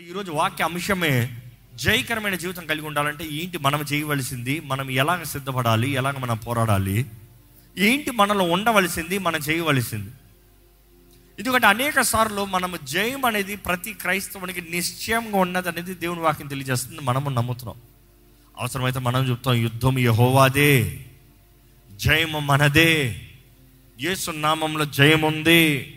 [0.00, 1.40] ఈరోజు వాక్య అంశమే
[1.74, 4.60] జయకరమైన జీవితం కలిగి ఉండాలంటే ఏంటి మనం చేయవలసింది?
[4.60, 5.90] మనం ఎలాగ సిద్ధపడాలి?
[5.90, 7.06] ఎలాగ మనం పోరాడాలి?
[7.78, 9.18] ఏంటి మనలో ఉండవలసింది?
[9.18, 10.10] మనం చేయవలసింది?
[11.38, 17.00] ఎందుకంటే అనేక సార్లు మనము జయం అనేది ప్రతి క్రైస్తవునికి నిశ్చయంగా ఉన్నది అనేది దేవుని వాక్యం తెలియజేస్తుంది.
[17.02, 17.76] మనము నమ్ముతున్నాం.
[18.58, 21.04] అవసరమైతే మనం చెప్తాం యుద్ధం యహోవాదే
[21.92, 23.22] జయము మనదే
[24.00, 25.94] యేసు నామంలో జయం ఉంది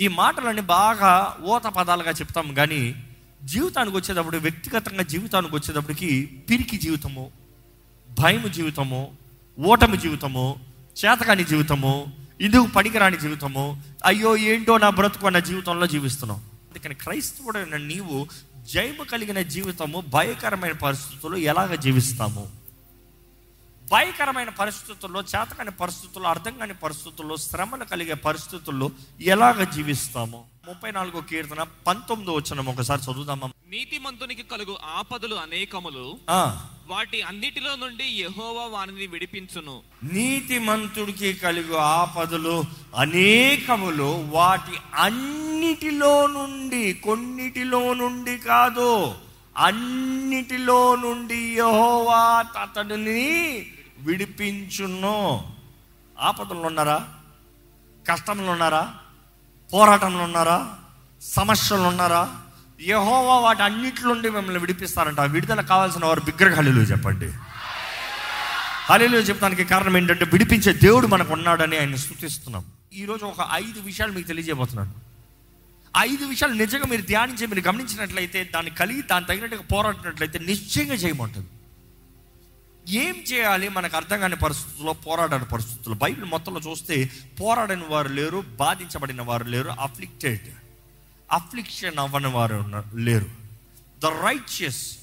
[0.00, 2.54] ఈ మాటలన్నీ బాగా ఓత పదాలుగా చెప్తాం.
[2.54, 2.94] కానీ
[3.44, 7.30] జీవితానికి వచ్చేటప్పుడు వ్యక్తిగతంగా జీవితానికి వచ్చేటప్పటికి పిరికి జీవితము
[8.18, 9.10] భయము జీవితము
[9.60, 10.60] ఓటమి జీవితము
[11.04, 16.38] చేతకాని జీవితము ఇందుకు పనికిరాని జీవితము అయ్యో ఏంటో నా బ్రతుకు అన్న జీవితంలో జీవిస్తున్నాం.
[16.38, 18.26] అందుకని క్రైస్తవుడైన నీవు
[18.72, 22.61] జయము కలిగిన జీవితము భయకరమైన పరిస్థితుల్లో ఎలాగ జీవిస్తాము?
[23.92, 30.44] భయకరమైన పరిస్థితుల్లో చేతకాని పరిస్థితుల్లో అర్థం కాని పరిస్థితుల్లో శ్రమలు కలిగే పరిస్థితుల్లో ఎలాగ జీవిస్తాము?
[30.68, 33.50] ముప్పై నాలుగో కీర్తన పంతొమ్మిదో వచ్చిన ఒకసారి చదువుదామా?
[33.68, 36.18] నీతిమంతునికి కలుగు ఆపదలు అనేకములు.
[36.30, 39.80] ఆ, వాటి అన్నిటిలో నుండి యెహోవా వారిని విడిపించును.
[40.12, 42.64] నీతిమంతుడికి కలిగు ఆపదలు
[42.96, 49.14] అనేకములు వాటి అన్నిటిలో నుండి కొన్నిటిలో నుండి కాదు
[49.58, 53.66] అన్నిటిలో నుండి యెహోవా అతడిని
[54.02, 55.44] విడిపించును.
[56.20, 57.08] ఆపదలు ఉన్నారా?
[58.08, 58.94] కష్టంలో ఉన్నారా?
[59.72, 60.74] పోరాటంలో ఉన్నారా?
[61.22, 62.36] సమస్యలు ఉన్నారా?
[62.80, 65.20] యహోవా వాటి అన్నింటిలోండి మిమ్మల్ని విడిపిస్తారంట.
[65.20, 67.32] ఆ విడుదల కావాల్సిన వారు బిగ్గరగా హల్లేలూయా చెప్పండి.
[68.90, 72.64] హలీలు చెప్పడానికి కారణం ఏంటంటే విడిపించే దేవుడు మనకు ఉన్నాడని ఆయన స్థుతిస్తున్నాం.
[72.94, 74.94] ఈరోజు ఒక ఐదు విషయాలు మీకు తెలియజేయబోతున్నాను.
[75.98, 81.48] ఐదు విషయాలు నిజంగా మీరు ధ్యానించి మీరు గమనించినట్లయితే దాన్ని కలిగి దాని తగినట్టుగా పోరాడినట్లయితే నిశ్చయంగా చేయమంటుంది.
[82.88, 85.94] ఏం చేయాలి మనకు అర్థం కాని పరిస్థితుల్లో పోరాడని పరిస్థితుల్లో?
[85.94, 90.54] బైబిల్ మొత్తంలో చూస్తే పోరాడని వారు లేరు బాధించబడిన వారు లేరు అఫ్లిక్టెడ్
[91.32, 93.26] అఫ్లిక్షన్ అవ్వని వారు లేరు.
[94.00, 94.98] The righteous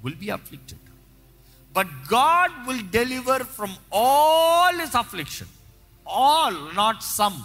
[0.00, 0.80] will be afflicted
[1.72, 5.48] but God will deliver from all his affliction
[6.08, 7.42] all not some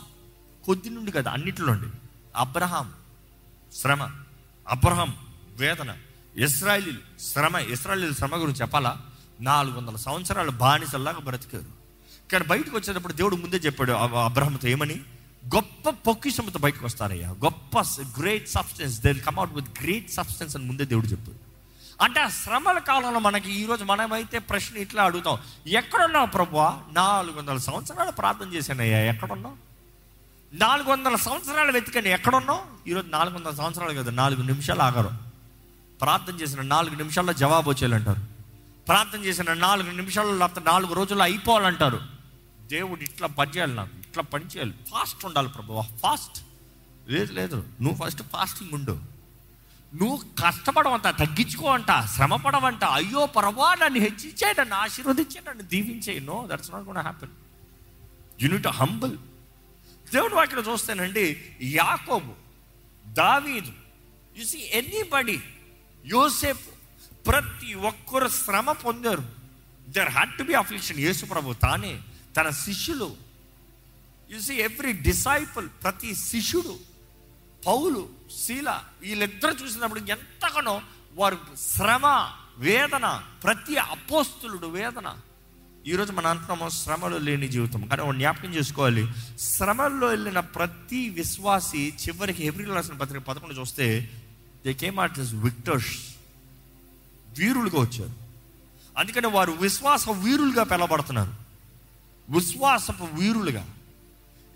[0.66, 1.75] కొద్ది నుండి కదా అన్నిటిలో
[2.35, 2.94] అబ్రహాం
[3.74, 4.09] శ్రమ.
[4.69, 5.16] అబ్రహాం
[5.47, 5.97] వేదన.
[6.38, 7.56] ఇస్రాయలీలు శ్రమ.
[7.56, 9.01] ఇస్రాయలీల శ్రమ గురించి చెప్పాలా?
[9.41, 11.85] నాలుగు వందల సంవత్సరాలు బానిసల్లాగా బ్రతికారు.
[12.31, 14.96] కానీ బయటకు వచ్చేటప్పుడు దేవుడు ముందే చెప్పాడు అబ్రహంతో ఏమని?
[15.56, 17.79] గొప్ప పొక్కిషంతో బయటకు వస్తారయ్యా గొప్ప
[18.19, 21.45] great substance they come out with great substance అని ముందే దేవుడు చెప్పాడు.
[22.03, 25.38] అంటే ఆ శ్రమల కాలంలో మనకి ఈరోజు మనమైతే ప్రశ్న ఇట్లా అడుగుతాం.
[25.68, 26.79] ఎక్కడున్నావు ప్రభువా?
[26.91, 29.00] నాలుగు వందల సంవత్సరాలు ప్రార్థన చేశానయ్యా.
[29.00, 29.56] ఎక్కడున్నావు?
[30.53, 32.09] నాలుగు వందల సంవత్సరాలు వెతికండి.
[32.09, 32.90] ఎక్కడున్నావు?
[32.90, 35.12] ఈరోజు నాలుగు వందల సంవత్సరాలు కదా నాలుగు నిమిషాలు ఆగరు.
[36.01, 38.34] ప్రార్థన చేసిన నాలుగు నిమిషాల్లో జవాబు వచ్చేయాలంటారు.
[38.88, 42.00] ప్రార్థన చేసిన నాలుగు నిమిషాల్లో లేకపోతే నాలుగు రోజుల్లో అయిపోవాలంటారు.
[42.62, 44.73] దేవుడు ఇట్లా పనిచేయాలి నాకు ఇట్లా పని చేయాలి.
[44.91, 46.46] ఫాస్ట్ ఉండాలి ప్రభు ఫాస్ట్
[47.07, 47.63] లేదు లేదు.
[47.81, 49.00] నువ్వు ఫస్ట్ ఫాస్టింగ్ ఉండు.
[49.95, 56.19] నువ్వు కష్టపడవంట తగ్గించుకోవంట శ్రమ పడవంట అయ్యో పరవా నన్ను హెచ్చించే నన్ను ఆశీర్వదించే నన్ను దీవించే.
[56.19, 57.31] No that's not gonna happen
[58.41, 59.18] unit humble
[60.13, 62.34] దేవుడు వాక్యం చూస్తేనండి యాకోబు
[63.07, 63.72] దావీదు
[64.38, 65.41] యు సీ ఎనీబడి
[66.06, 66.75] యోసేపు
[67.28, 69.24] ప్రతి ఒక్కరు శ్రమ పొందారు.
[69.90, 72.02] There had to be affliction Yesu ప్రభు తానే
[72.38, 73.16] తన శిష్యులు.
[74.31, 76.80] యు సీ ఎవ్రీ డిసైపుల్ ప్రతి శిష్యుడు
[77.68, 78.09] పౌలు
[78.46, 80.81] శీల వీళ్ళిద్దరు చూసినప్పుడు ఎంతగానో
[81.13, 82.06] వారు శ్రమ
[82.58, 85.18] వేదన ప్రతి అపోస్తులుడు వేదన.
[85.88, 87.88] ఈరోజు మన అంటున్నాము శ్రమలు లేని జీవితం.
[87.88, 89.07] కానీ ఒక జ్ఞాపకం చేసుకోవాలి.
[89.40, 94.09] శ్రమల్లో వెళ్ళిన ప్రతి విశ్వాసి చివరికి ఎవ్రీ రాసిన పత్రిక పదకొండు చూస్తే
[94.66, 96.14] they came out this victors
[97.40, 98.13] వీరులుగా వచ్చారు.
[98.97, 101.34] అందుకని వారు విశ్వాస వీరులుగా పిలవబడుతున్నారు.
[102.29, 103.68] విశ్వాసపు వీరులుగా.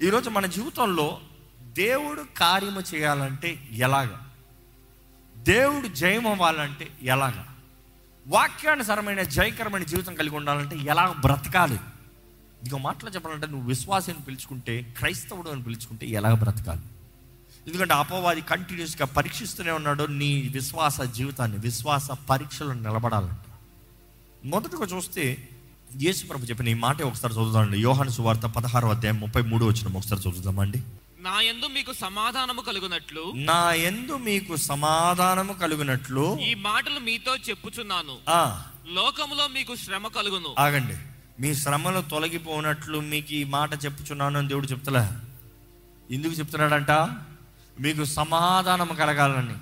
[0.03, 1.21] ఈరోజు మన జీవితంలో
[1.61, 4.17] దేవుడు కార్యము చేయాలంటే ఎలాగ?
[5.37, 7.43] దేవుడు జయం అవ్వాలంటే ఎలాగ?
[8.27, 11.79] వాక్యానుసరమైన జయకరమైన జీవితం కలిగి ఉండాలంటే ఎలా బ్రతకాలి?
[12.63, 16.81] ఇంకో మాటలో చెప్పాలంటే నువ్వు విశ్వాసాన్ని పిలుచుకుంటే క్రైస్తవుడు అని పిలుచుకుంటే ఎలా బ్రతకాలి?
[17.67, 20.03] ఎందుకంటే అపవాది కంటిన్యూస్గా పరీక్షిస్తూనే ఉన్నాడు.
[20.03, 23.39] నీ విశ్వాస జీవితాన్ని విశ్వాస పరీక్షలు నిలబడాలంట.
[24.45, 25.49] మొదటగా చూస్తే
[26.01, 27.79] యేసు ప్రభు చెప్పిన ఈ మాట ఒకసారి చదువుదామండి.
[27.79, 30.83] యోహాను సువార్త పదహారు అధ్యాయం ముప్పై మూడు వచ్చిన ఒకసారి చదువుదామండి.
[31.19, 38.17] నా యందు మీకు సమాధానము కలుగునట్లు నా ఎందు మీకు సమాధానము కలుగునట్లు ఈ మాటలు మీతో చెప్పుచున్నాను.
[38.29, 38.63] ఆ.
[38.93, 40.55] లోకములో మీకు శ్రమ కలుగును.
[40.59, 40.93] ఆగండి.
[41.41, 45.07] మీ శ్రమలు తొలగిపోనట్లు మీకు ఈ మాట చెప్పుచున్నాను అని దేవుడు చెప్తలే.
[46.15, 46.89] ఎందుకు చెప్తున్నాడంట?
[47.79, 49.55] మీకు సమాధానం కలగాలని.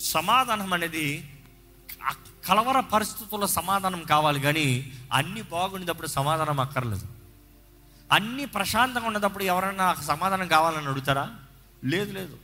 [0.00, 1.34] సమాధానం అనేది
[2.48, 7.06] కలవర పరిస్థితుల్లో సమాధానం కావాలి కానీ అన్ని బాగుండేటప్పుడు సమాధానం అక్కర్లేదు.
[8.12, 11.30] అన్ని ప్రశాంతంగా ఉన్నప్పుడు ఎవరైనా సమాధానం కావాలని అడుగుతారా?
[11.84, 12.36] లేదు లేదు.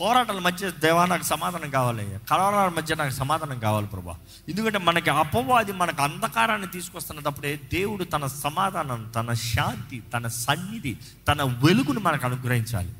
[0.00, 4.16] పోరాటాల మధ్య దేవా నాకు సమాధానం కావాలి కలవరాల మధ్య నాకు సమాధానం కావాలి ప్రభా.
[4.48, 10.96] ఎందుకంటే మనకి అపవాది మనకు అంధకారాన్ని తీసుకొస్తున్నప్పుడే దేవుడు తన సమాధానం తన శాంతి తన సన్నిధి
[11.28, 12.92] తన వెలుగును మనకు అనుగ్రహించాలి.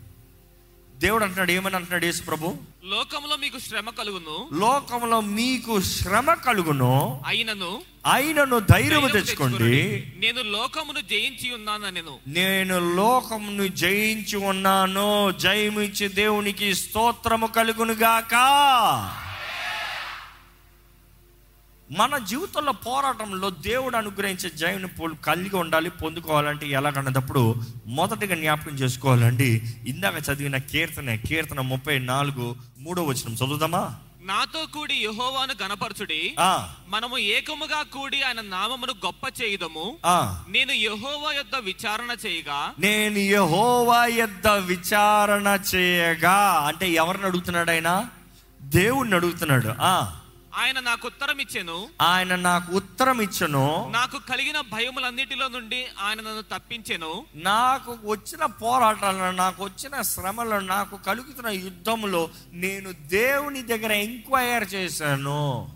[1.00, 2.54] దేవుడు అంటున్నాడు ఏమని అంటున్నాడు యేసు ప్రభు?
[2.84, 4.48] లోకంలో మీకు శ్రమ కలుగును.
[4.52, 7.20] లోకంలో మీకు శ్రమ కలుగును.
[7.26, 7.82] అయినను
[8.14, 10.12] అయినను ధైర్యము ధైర్యము తెచ్చుకోండి.
[10.16, 15.32] నేను లోకమును జయించి ఉన్నాను నేను నేను లోకమును జయించి ఉన్నాను.
[15.38, 18.34] జయము ఇచ్చి దేవునికి స్తోత్రము కలుగును గాక.
[21.90, 27.54] మన జీవితంలో పోరాటంలో దేవుడు అనుగ్రహించే జయమును పొ- కలిగి ఉండాలి పొందుకోవాలంటే ఎలాగన్నప్పుడు
[27.86, 29.62] మొదటిగా జ్ఞాపకం చేసుకోవాలండి.
[29.86, 33.34] ఇందాక చదివిన కీర్తన కీర్తన ముప్పై నాలుగు మూడో వచనం.
[33.34, 33.96] చదువుదామా?
[34.22, 39.96] నాతో కూడి యెహోవాను గనపరచుడి ఆ, మనము ఏకముగా కూడి ఆయన నామమును గొప్ప చేయుదము.
[40.06, 40.44] ఆ.
[40.48, 42.74] నేను యెహోవా యొద్ద విచారణ చేయగా.
[42.78, 46.64] నేను యహోవా యొద్ద విచారణ చేయగా.
[46.66, 48.04] అంటే ఎవరిని అడుగుతున్నాడు ఆయన?
[48.62, 49.74] దేవుణ్ణి అడుగుతున్నాడు.
[49.80, 50.19] ఆ.
[50.56, 57.26] ఆయన నాకు ఉత్తరం ఇచ్చెను ఆయన నాకు ఉత్తరం ఇచ్చను నాకు కలిగిన భయములన్నిటిలో నుండి ఆయన నన్ను తప్పించెను.
[57.34, 65.70] నాకు వచ్చిన పోరాటాలను నాకు వచ్చిన శ్రమలు నాకు కలుగుతున్న యుద్ధంలో నేను దేవుని దగ్గర ఎంక్వైర్ చేశాను.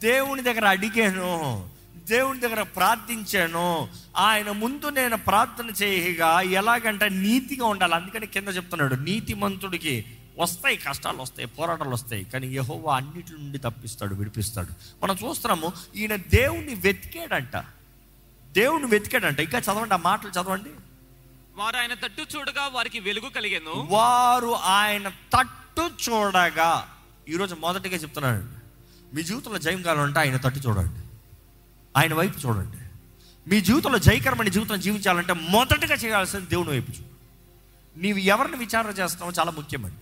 [0.00, 1.68] దేవుని దగ్గర అడిగాను.
[2.08, 3.88] దేవుని దగ్గర ప్రార్థించాను.
[4.16, 7.94] ఆయన ముందు నేను ప్రార్థన చేయగా ఎలాగంటే నీతిగా ఉండాలి.
[7.94, 10.06] అందుకని కింద చెప్తున్నాడు నీతిమంతుడికి
[10.40, 15.04] వస్తాయి కష్టాలు వస్తాయి పోరాటాలు వస్తాయి కానీ యహోవా అన్నిటి నుండి తప్పిస్తాడు విడిపిస్తాడు.
[15.04, 17.56] మనం చూస్తున్నాము ఈయన దేవుణ్ణి వెతికాడంట.
[18.52, 19.40] దేవుణ్ణి వెతికాడంట.
[19.40, 20.70] ఇంకా చదవండి ఆ మాటలు చదవండి.
[21.54, 23.88] వారు ఆయన తట్టు చూడగా వారికి వెలుగు కలిగెను.
[23.90, 26.88] వారు ఆయన తట్టు చూడగా.
[27.28, 28.48] ఈరోజు మొదటిగా చెప్తున్నాను
[29.14, 31.00] మీ జీవితంలో జయం కావాలంటే ఆయన తట్టు చూడండి.
[31.96, 32.76] ఆయన వైపు చూడండి.
[33.50, 37.10] మీ జీవితంలో జయకరమైన జీవితం జీవించాలంటే మొదటగా చేయాల్సింది దేవుని వైపు చూడు.
[38.00, 39.96] నీవు ఎవరిని విచారణ చేస్తున్నావో చాలా ముఖ్యమండి.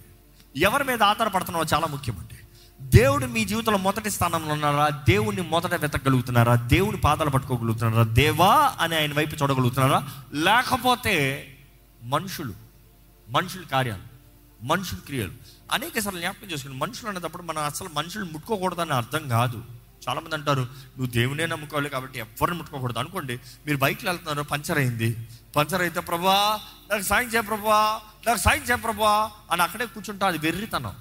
[0.56, 2.34] ఎవరి మీద ఆధారపడుతున్నావో చాలా ముఖ్యమండి.
[2.80, 4.88] దేవుడు మీ జీవితంలో మొదటి స్థానంలో ఉన్నారా?
[4.88, 6.54] దేవుణ్ణి మొదట వెతకగలుగుతున్నారా?
[6.54, 8.02] దేవుని పాదాలు పట్టుకోగలుగుతున్నారా?
[8.02, 10.08] దేవా అని ఆయన వైపు చూడగలుగుతున్నారా?
[10.34, 11.46] లేకపోతే
[12.02, 12.54] మనుషులు
[13.28, 14.18] మనుషుల కార్యాలు
[14.62, 15.32] మనుషుల క్రియలు.
[15.72, 19.64] అనేక సార్లు జ్ఞాపకం చేసుకుని మనుషులు అనేటప్పుడు మనం అసలు మనుషులు ముట్టుకోకూడదని అర్థం కాదు.
[20.08, 22.98] చాలామంది అంటారు నువ్వు దేవునే నమ్ముకోవాలి కాబట్టి ఎవరిని ముట్టుకోకూడదు.
[22.98, 25.28] అనుకోండి మీరు బైక్లో వెళ్తున్నారు పంచర్ అయింది.
[25.56, 26.60] పంచర్ అయితే ప్రభా
[26.90, 28.00] నాకు సాయం చేయ ప్రభా.
[28.28, 30.26] నాకు సాయం చేయ ప్రభా అని అక్కడే కూర్చుంటా.
[30.26, 30.96] అది వెర్రితనం.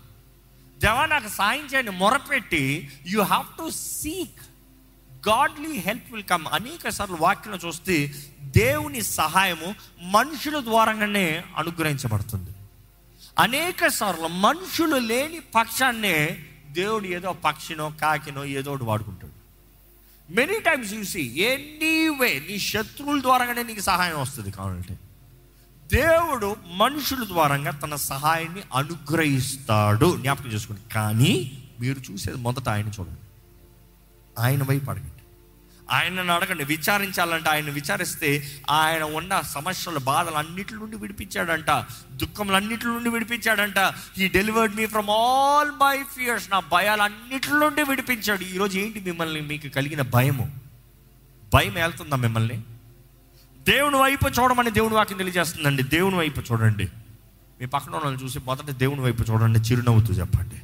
[0.77, 4.41] దేవా నాకు సాయం చేయని మొరపెట్టి you have to seek
[5.29, 12.49] godly help will come అనేక సార్లు వాక్యం చూస్తే దేవుని సహాయము మనుషుల ద్వారంగానే అనుగ్రహించబడుతుంది.
[13.39, 19.37] అనేక సార్లు మనుషులు లేని పక్షాన్నే దేవుడు ఏదో పక్షినో కాకినో ఏదో ఒకటి వాడుకుంటాడు.
[20.31, 24.97] మెనీ టైమ్స్ చూసి ఎనీవే నీ శత్రువుల ద్వారానే నీకు సహాయం వస్తుంది కావాలంటే.
[25.93, 30.17] దేవుడు మనుషుల ద్వారంగా తన సహాయాన్ని అనుగ్రహిస్తాడు.
[30.17, 30.93] జ్ఞాపకం చేసుకోండి.
[30.93, 33.19] కానీ మీరు చూసేది మొదట ఆయన చూడండి.
[34.39, 35.11] ఆయన వైపు అడగండి.
[35.91, 36.63] ఆయనను అడగండి.
[36.63, 41.85] విచారించాలంటే ఆయన విచారిస్తే ఆయన ఉన్న సమస్యల బాధలు అన్నిటి నుండి విడిపించాడంట.
[42.11, 43.93] దుఃఖములన్నిటి నుండి విడిపించాడంట.
[44.17, 48.43] ఈ delivered me from all my fears నా భయాలు అన్నిటి నుండి విడిపించాడు.
[48.43, 50.51] ఈరోజు ఏంటి మిమ్మల్ని మీకు కలిగిన భయము?
[51.53, 52.61] భయం వెళ్తుందా మిమ్మల్ని?
[53.67, 55.83] దేవుని వైపు చూడమని దేవుని వాక్యం తెలియజేస్తుందండి.
[55.83, 56.87] దేవుని వైపు చూడండి.
[57.61, 59.59] మీ పక్కన వాళ్ళని చూసి మొదట దేవుని వైపు చూడండి.
[59.59, 60.55] చిరునవ్వుతూ చెప్పండి.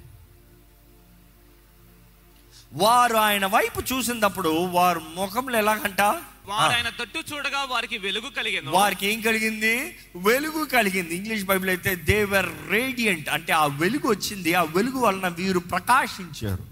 [2.73, 6.01] వారు ఆయన వైపు చూసినప్పుడు వారు ముఖంలో ఎలాగంట?
[6.45, 9.95] వారు ఆయన తట్టు చూడగా వారికి వెలుగు కలిగెను వారికి ఏం కలిగింది?
[10.15, 11.15] వెలుగు కలిగింది.
[11.15, 13.29] ఇంగ్లీష్ బైబిల్ అయితే దేవర్ రేడియంట్.
[13.29, 14.53] అంటే ఆ వెలుగు వచ్చింది.
[14.53, 16.63] ఆ వెలుగు వలన వీరు ప్రకాశించారు.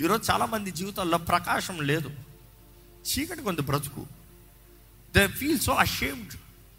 [0.00, 2.10] ఈరోజు చాలా మంది జీవితాల్లో ప్రకాశం లేదు.
[3.06, 4.06] చీకటి కొంత బ్రతుకు.
[5.16, 6.32] They feel so ashamed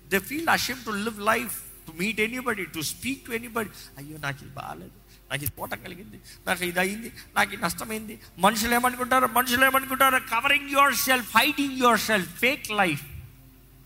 [0.09, 4.43] they feel ashamed to live life to meet anybody to speak to anybody అయ్యో నాకు
[4.43, 4.91] ఇది బాగాలేదు
[5.31, 6.21] నాకు ఇది పోట కలిగింది.
[6.47, 8.19] నాకు ఇది అయింది నాకు ఇది నష్టమైంది.
[8.39, 9.25] మనుషులు ఏమనుకుంటారు?
[9.25, 10.17] మనుషులు ఏమనుకుంటారు?
[10.17, 13.01] Covering yourself hiding yourself fake life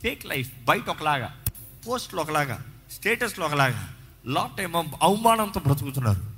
[0.01, 1.43] fake life బయట ఒకలాగా.
[1.87, 2.65] పోస్ట్లో ఒకలాగా.
[2.91, 3.95] స్టేటస్లో ఒకలాగా.
[4.25, 6.30] లాట్ ఏమో అవమానంతో బ్రతుకుతున్నారు.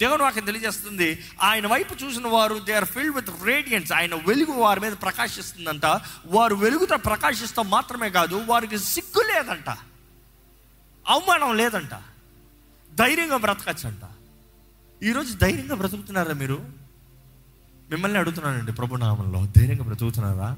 [0.00, 4.80] దేవుడు వాక్యం తెలియజేస్తుంది ఆయన వైపు చూసిన వారు they are filled with radiance ఆయన వెలుగు వారి
[4.80, 5.84] మీద ప్రకాశిస్తుందంట.
[6.26, 9.70] వారు వెలుగుతో ప్రకాశిస్తాం మాత్రమే కాదు వారికి సిగ్గు లేదంట.
[11.08, 11.90] అవమానం లేదంట.
[12.94, 14.08] ధైర్యంగా బ్రతకచ్చంట.
[15.02, 16.66] ఈరోజు ధైర్యంగా బ్రతుకుతున్నారా మీరు?
[17.90, 19.46] మిమ్మల్ని అడుగుతున్నానండి ప్రభునామంలో.
[19.46, 20.50] ధైర్యంగా బ్రతుకుతున్నారా?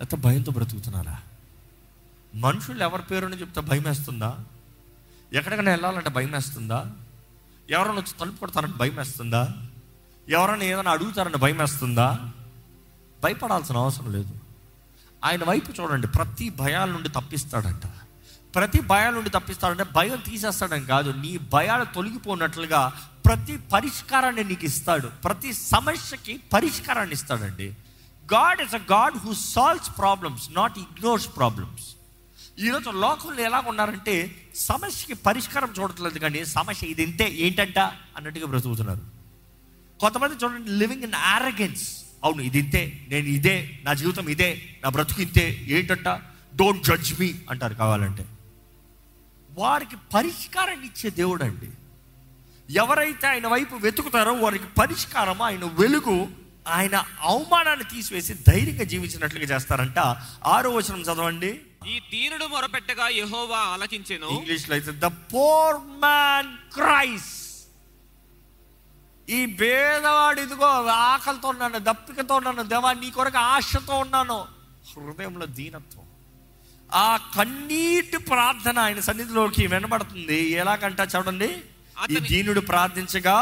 [0.00, 1.20] లేకపోతే భయంతో బ్రతుకుతున్నారా?
[2.34, 4.38] మనుషులు ఎవరి పేరుని చెప్తే భయం వేస్తుందా
[5.32, 6.92] ఎక్కడికైనా వెళ్ళాలంటే భయం వేస్తుందా
[7.70, 9.54] ఎవరైనా వచ్చి తలుపు కొడతారని భయం వేస్తుందా?
[10.28, 12.18] ఎవరైనా ఏదైనా అడుగుతారని భయం వేస్తుందా?
[13.22, 14.30] భయపడాల్సిన అవసరం లేదు.
[15.24, 17.86] ఆయన వైపు చూడండి ప్రతి భయాల నుండి తప్పిస్తాడంట.
[18.54, 21.10] ప్రతి భయాల నుండి తప్పిస్తాడంటే భయం తీసేస్తాడని కాదు.
[21.10, 22.92] నీ భయాలు తొలగిపోయినట్లుగా
[23.26, 25.08] ప్రతి పరిష్కారాన్ని నీకు ఇస్తాడు.
[25.24, 27.76] ప్రతి సమస్యకి పరిష్కారాన్ని ఇస్తాడండి.
[28.34, 31.97] God is a God who solves problems not ignores problems
[32.58, 34.14] ఈరోజు లోకంలో ఎలా ఉన్నారంటే
[34.54, 37.78] సమస్యకి పరిష్కారం చూడట్లేదు కానీ సమస్య ఇది ఇంతే ఏంటంట
[38.16, 39.02] అన్నట్టుగా బ్రతుకుతున్నారు
[40.00, 41.84] కొంతమంది చూడండి లివింగ్ ఇన్ ఆరగెన్స్
[42.24, 46.08] అవును ఇది ఇంతే నేను ఇదే నా జీవితం ఇదే నా బ్రతుకు ఇంతే ఏంటంట?
[46.56, 48.24] డోంట్ జడ్జ్ మీ అంటారు కావాలంటే.
[49.50, 51.68] వారికి పరిష్కారం ఇచ్చే దేవుడు అండి
[52.74, 56.28] ఎవరైతే ఆయన వైపు వెతుకుతారో వారికి పరిష్కారం ఆయన వెలుగు
[56.68, 59.98] ఆయన అవమానాన్ని తీసివేసి ధైర్యంగా జీవించినట్లుగా చేస్తారంట.
[60.46, 61.60] ఆరో వచనం చదవండి.
[61.86, 64.28] ఈ దీనుడు మొరపెట్టగా యెహోవా ఆలకించెను.
[64.28, 67.34] ఇంగ్లీష్లో అయితే ద పోర్ మ్యాన్ క్రైస్
[69.28, 74.38] ఈ భేదవాడు ఇదిగో ఆకలితో ఉన్నాను దప్పికతో ఉన్నాను దేవా నీ కొరకు ఆశతో ఉన్నాను.
[74.90, 76.04] హృదయంలో దీనత్వం.
[76.94, 80.50] ఆ కన్నీటి ప్రార్థన ఆయన సన్నిధిలోకి వినబడుతుంది.
[80.50, 81.50] ఎలాగంట చూడండి.
[82.10, 83.38] ఈ దీనుడు ప్రార్థించగా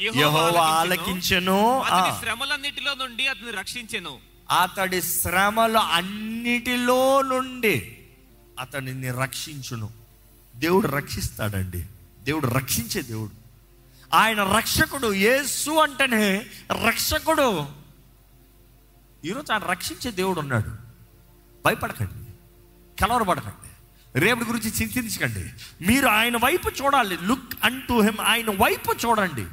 [0.00, 1.84] యెహోవా ఆలకించెను.
[2.20, 4.29] శ్రమలన్నిటిలో నుండి అతని రక్షించెను.
[4.50, 7.98] అతడి శ్రమలు అన్నిటిలో నుండి
[8.58, 9.90] అతడిని రక్షించును.
[10.56, 11.86] దేవుడు రక్షిస్తాడండి.
[12.22, 13.30] దేవుడు రక్షించే దేవుడు.
[14.14, 16.46] ఆయన రక్షకుడు యేసు అంటేనే
[16.86, 17.66] రక్షకుడు.
[19.24, 20.70] ఈరోజు ఆయన రక్షించే దేవుడు ఉన్నాడు.
[21.66, 22.32] భయపడకండి.
[23.00, 23.70] కలవరపడకండి.
[24.20, 25.44] రేపటి గురించి చింతించకండి.
[25.86, 27.18] మీరు ఆయన వైపు చూడాలి.
[27.22, 28.20] లుక్ అంటూ హిమ్.
[28.20, 29.46] ఆయన వైపు చూడండి.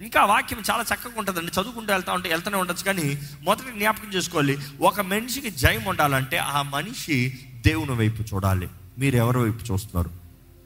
[0.00, 1.60] ఇంకా వాక్యం చాలా చక్కగా ఉంటుందండి.
[1.60, 4.58] చదువుకుంటూ వెళ్తా ఉంటే వెళ్తూనే ఉండొచ్చు కానీ మొదటి జ్ఞాపకం చేసుకోవాలి.
[4.80, 8.68] ఒక మనిషికి జయం ఉండాలంటే ఆ మనిషి దేవుని వైపు చూడాలి.
[8.98, 10.10] మీరు ఎవరి వైపు చూస్తున్నారు?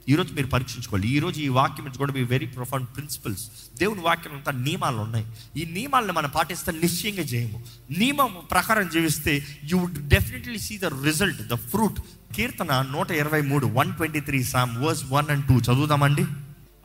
[0.09, 1.07] ఈరోజు మీరు పరీక్షించుకోవాలి.
[1.07, 5.25] ఈరోజు ఈ వాక్యం కూడా మీ వెరీ ప్రొఫౌండ్ ప్రిన్సిపల్స్ దేవుని వాక్యం అంతా నియమాలు ఉన్నాయి.
[5.57, 7.63] ఈ నియమాలను మనం పాటిస్తే నిశ్చయంగా జయము.
[7.97, 11.99] నియమం ప్రకారం జీవిస్తే you would definitely see the result the fruit
[12.35, 16.25] కీర్తన నూట ఇరవై మూడు one twenty three psalm verse one and two చదువుదామండి.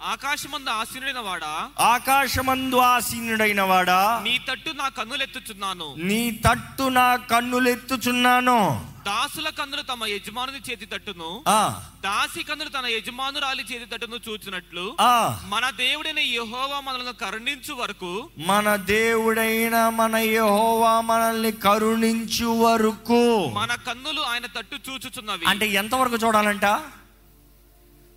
[0.00, 5.94] ఆకాశమందు ఆశీనుడైన వాడా ఆకాశమందు ఆసీనుడైన వాడా నీ తట్టు నా కన్నులెత్తుచున్నాను.
[5.96, 8.58] నీ తట్టు నా కన్నులెత్తుచున్నాను.
[9.04, 11.42] దాసుల కన్నులు తమ యజమానుని చేతి తట్టును.
[11.48, 11.60] ఆ,
[12.04, 18.76] దాసి కన్నులు తన యజమానురాలి చేతి తట్టును చూచినట్లు ఆ, మన దేవుడైన యెహోవా మనలను కరుణించు వరకు మన
[18.76, 23.22] దేవుడైన మన యెహోవా మనల్ని కరుణించు వరకు
[23.52, 25.46] మన కన్నులు ఆయన తట్టు చూచుచున్నవి.
[25.46, 26.66] అంటే ఎంతవరకు చూడాలంట?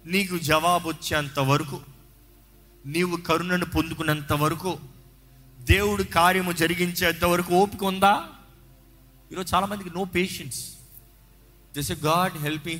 [0.06, 1.78] నీకు జవాబు వచ్చేంత వరకు
[2.86, 4.72] నీవు కరుణను పొందుకునేంత వరకు
[5.60, 8.14] దేవుడు కార్యము జరిగించేంత వరకు ఓపిక ఉందా?
[9.32, 10.60] ఈరోజు చాలామందికి no patience
[11.74, 12.76] this God help me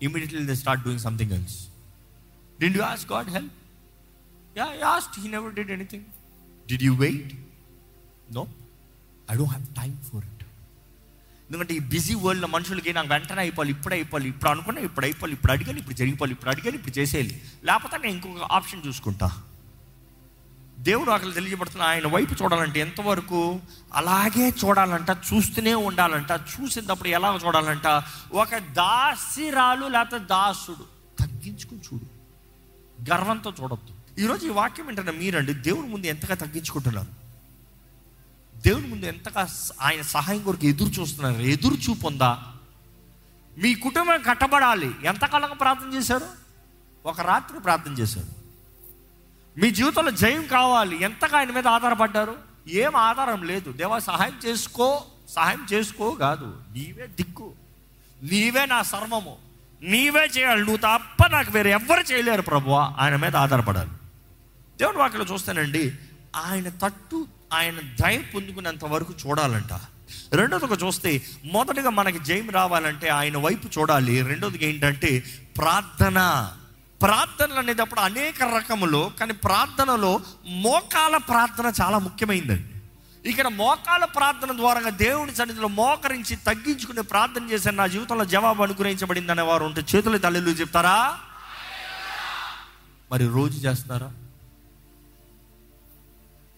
[0.00, 1.58] immediately they start doing something else
[2.58, 3.56] did you ask God help
[4.56, 6.06] yeah yes he never did anything
[6.66, 7.32] did you wait
[8.30, 8.44] no
[9.28, 10.35] I don't have time for it
[11.46, 15.52] ఎందుకంటే ఈ busy వరల్డ్లో మనుషులకి నాకు వెంటనే అయిపోవాలి ఇప్పుడు అయిపోవాలి ఇప్పుడు అనుకున్నా ఇప్పుడు అయిపోవాలి ఇప్పుడు
[15.52, 17.42] అడిగాను ఇప్పుడు జరిగిపోవాలి ఇప్పుడు అడిగాను ఇప్పుడు చేసేయాలి.
[17.64, 19.42] లేకపోతే నేను ఇంకొక ఆప్షన్ చూసుకుంటా.
[20.78, 23.60] దేవుడు అక్కడ తెలియబడుతున్న ఆయన వైపు చూడాలంటే ఎంతవరకు
[23.94, 28.02] అలాగే చూడాలంట చూస్తూనే ఉండాలంట చూసినప్పుడు ఎలా చూడాలంట?
[28.32, 30.84] ఒక దాసిరాలు లేకపోతే దాసుడు.
[31.22, 32.06] తగ్గించుకుని చూడు.
[33.10, 34.20] గర్వంతో చూడొద్దు.
[34.20, 37.25] ఈరోజు ఈ వాక్యం ఏంటంటే మీరండి దేవుడి ముందు ఎంతగా తగ్గించుకుంటున్నారు?
[38.64, 42.42] దేవుని ముందు ఎంతగా స- ఆయన సహాయం కొరకు ఎదురు చూస్తున్నారు ఎదురు చూపు ఉందా?
[43.58, 44.94] మీ కుటుంబం కట్టబడాలి.
[45.04, 46.26] ఎంతకాలం ప్రార్థన చేశారు?
[47.06, 48.26] ఒక రాత్రి ప్రార్థన చేశారు.
[49.60, 51.02] మీ జీవితంలో జయం కావాలి.
[51.02, 52.36] ఎంతగా ఆయన మీద ఆధారపడ్డారు?
[52.68, 53.72] ఏం ఆధారం లేదు.
[53.72, 55.02] దేవా సహాయం చేసుకో.
[55.28, 56.60] సహాయం చేసుకో కాదు.
[56.76, 57.52] నీవే దిక్కు.
[58.22, 59.36] నీవే నా సర్వము.
[59.82, 60.60] నీవే చేయాలి.
[60.60, 63.90] నువ్వు తప్ప నాకు వేరే ఎవ్వరు చేయలేరు ప్రభు ఆయన మీద ఆధారపడాలి.
[64.78, 65.92] దేవుడు వాక్యలో చూస్తానండి
[66.36, 69.72] ఆయన తట్టు ఆయన దయ పొందుకునేంత వరకు చూడాలంట.
[70.32, 74.22] రెండోదిగా చూస్తే మొదటగా మనకి జయం రావాలంటే ఆయన వైపు చూడాలి.
[74.22, 75.24] రెండోది ఏంటంటే
[75.56, 76.52] ప్రార్థన.
[77.02, 82.72] ప్రార్థనలు అనేటప్పుడు అనేక రకములు కానీ ప్రార్థనలో మోకాల ప్రార్థన చాలా ముఖ్యమైందండి.
[83.30, 89.42] ఇక్కడ మోకాల ప్రార్థన ద్వారా దేవుని సన్నిధిలో మోకరించి తగ్గించుకుని ప్రార్థన చేసే నా జీవితంలో జవాబు అనుగ్రహించబడింది అనే
[89.42, 91.18] వారు ఉంటే చేతులు తల్లిలు చెప్తారా?
[93.12, 94.12] మరి రోజు చేస్తారా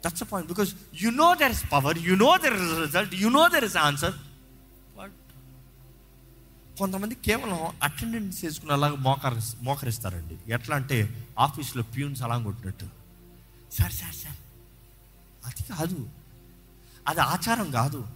[0.05, 3.49] that's point because you know there is power you know there is result you know
[3.49, 4.12] there is answer
[4.99, 5.17] but
[6.78, 10.38] కొంతమంది కేవలం అటెండెన్స్ వేసుకుని అలాగ మోకరి మోకరిస్తారండి.
[10.52, 12.85] ఎట్లా అంటే ఆఫీస్లో ప్యూన్స్ అలా కొట్టినట్టు.
[13.78, 14.37] సార్ సార్ సార్
[15.47, 16.09] అది కాదు.
[17.09, 18.07] అది ఆచారం కాదు.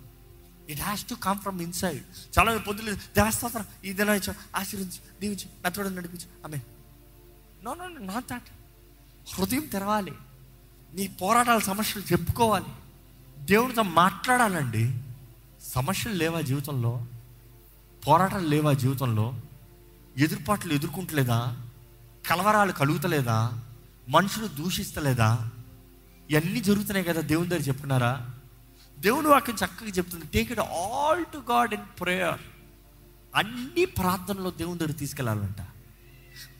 [0.68, 2.04] It has to come from inside
[2.38, 4.10] చాలా పొద్దులేదు పొద్దులు దేవస్థానం ఈ దిన
[4.56, 6.60] ఆశీర్వించు దీవించు నచ్చడం నడిపించు ఆమె
[7.64, 8.48] నో నో నాట్ దాట్
[9.34, 10.12] హృదయం తెరవాలి.
[10.94, 12.64] నీ పోరాటాల సమస్యలు చెప్పుకోవాలి.
[13.38, 14.98] దేవునితో మాట్లాడాలండి.
[15.62, 17.06] సమస్యలు లేవా జీవితంలో?
[18.08, 19.34] పోరాటాలు లేవా జీవితంలో?
[20.18, 21.56] ఎదురుపాట్లు ఎదుర్కొంటలేదా?
[22.26, 23.52] కలవరాలు కలుగుతలేదా?
[24.08, 25.50] మనుషులు దూషిస్తలేదా?
[26.30, 28.28] ఇవన్నీ జరుగుతున్నాయి కదా దేవుని దగ్గర చెప్పుకున్నారా?
[28.98, 30.26] దేవుని వాక్యం చక్కగా చెప్తుంది.
[30.26, 32.40] Take it all to God in prayer
[33.34, 35.66] అన్ని ప్రార్థనలో దేవుని దగ్గర తీసుకెళ్ళాలంట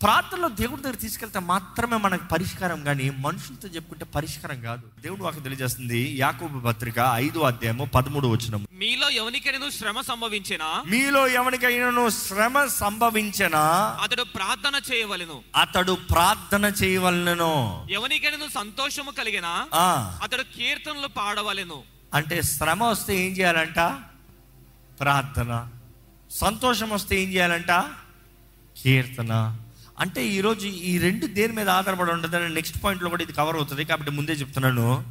[0.02, 4.82] ప్రార్థనలో దేవుడి దగ్గర తీసుకెళ్తే మాత్రమే మనకు పరిష్కారం కానీ మనుషులతో చెప్పుకుంటే పరిష్కారం కాదు.
[5.00, 10.82] దేవుడు వాక్యం తెలియజేస్తుంది యాకోబు పత్రిక ఐదో అధ్యాయము పదమూడు వచ్చిన మీలో ఎవరికైనా శ్రమ సంభవించినా?
[10.86, 13.60] మీలో ఎవరికైనాను శ్రమ సంభవించనా?
[14.02, 15.40] అతడు ప్రార్థన చేయవలెను.
[15.56, 19.68] అతడు ప్రార్థన చేయవలనను ఎవరికైనా సంతోషము కలిగినా?
[20.22, 21.82] అతడు కీర్తనలు పాడవలెను.
[22.14, 23.78] అంటే శ్రమ వస్తే ఏం చేయాలంట?
[25.00, 25.68] ప్రార్థన.
[26.30, 27.70] సంతోషం వస్తే ఏం చేయాలంట?
[28.82, 29.58] కీర్తన.
[30.00, 33.84] అంటే ఈరోజు ఈ రెండు దేని మీద ఆధారపడి ఉంటుందని నెక్స్ట్ పాయింట్లో కూడా ఇది కవర్ అవుతుంది.
[33.84, 35.04] కాబట్టి ముందే చెప్తున్నాను.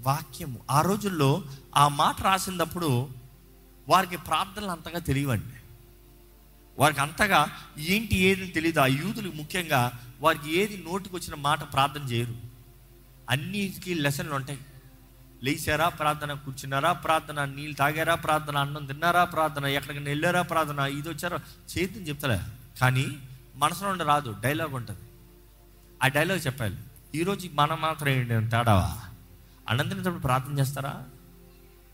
[0.00, 0.60] వాక్యము.
[0.70, 1.42] ఆ రోజుల్లో
[1.76, 3.08] ఆ మాట రాసినప్పుడు
[3.88, 5.56] వారికి ప్రార్థనలు అంతగా తెలియవండి.
[6.78, 12.34] వారికి అంతగా ఏంటి ఏది తెలియదు ఆ యూదులకు ముఖ్యంగా వారికి ఏది నోటికి వచ్చిన మాట ప్రార్థన చేయరు.
[13.30, 14.58] అన్నిటికీ లెసన్లు ఉంటాయి.
[15.42, 21.38] లేచారా ప్రార్థన కూర్చున్నారా ప్రార్థన నీళ్ళు తాగారా ప్రార్థన అన్నం తిన్నారా ప్రార్థన ఎక్కడికైనా వెళ్ళారా ప్రార్థన ఇది వచ్చారా?
[21.78, 22.40] చేతిని చెప్తలే.
[22.80, 23.06] కానీ
[23.58, 25.00] మనసులో ఉండి రాదు డైలాగ్ ఉంటుంది.
[26.02, 26.76] ఆ డైలాగ్ చెప్పాలి.
[27.14, 28.98] ఈరోజు మనం మాత్రం ఏంటి తేడావా?
[29.68, 31.04] అనంతరం ప్రార్థన చేస్తారా?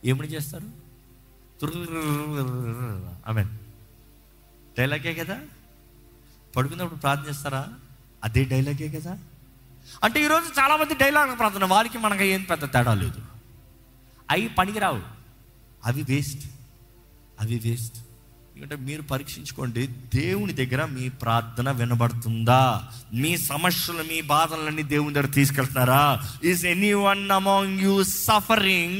[0.04, 0.84] ఏమిటి చేస్తారు?
[3.28, 3.44] ఆమె
[4.78, 5.40] డైలాగే కదా?
[6.56, 7.68] పడుకున్నప్పుడు ప్రార్థన చేస్తారా?
[8.24, 9.18] అదే డైలాగే కదా?
[10.04, 13.22] అంటే ఈరోజు చాలామంది డైలాగ్ ప్రార్థన వారికి మనకి ఏం పెద్ద తేడా లేదు.
[14.30, 15.02] అవి పనికిరావు.
[15.84, 16.50] అవి వేస్ట్
[17.40, 17.96] అవి వేస్ట్
[18.54, 22.60] ఎందుకంటే మీరు పరీక్షించుకోండి దేవుని దగ్గర మీ ప్రార్థన వినబడుతుందా?
[23.14, 26.04] మీ సమస్యలు మీ బాధలన్నీ దేవుని దగ్గర తీసుకెళ్తున్నారా?
[26.44, 28.98] Is anyone among you suffering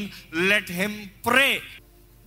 [0.49, 1.47] let him pray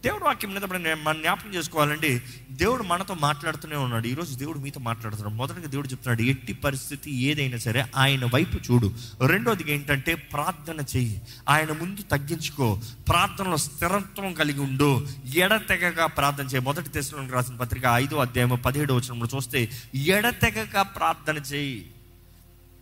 [0.04, 2.22] దేవుడు వాక్యం విన్నప్పుడు మన జ్ఞాపకం చేసుకోవాలండి.
[2.50, 4.06] దేవుడు మనతో మాట్లాడుతూనే ఉన్నాడు.
[4.06, 5.34] ఈరోజు దేవుడు మీతో మాట్లాడుతున్నాడు.
[5.34, 8.94] మొదటగా దేవుడు చెప్తున్నాడు ఎట్టి పరిస్థితి ఏదైనా సరే ఆయన వైపు చూడు.
[9.26, 11.22] రెండోది ఏంటంటే ప్రార్థన చెయ్యి.
[11.48, 12.80] ఆయన ముందు తగ్గించుకో.
[13.08, 15.06] ప్రార్థనలో స్థిరత్వం కలిగి ఉండు.
[15.34, 21.90] ఎడతెగక ప్రార్థన చేయి మొదటి తెశలోనికి రాసిన పత్రిక ఐదో అధ్యాయం పదిహేడు వచ్చినప్పుడు చూస్తే ఎడతెగక ప్రార్థన చేయి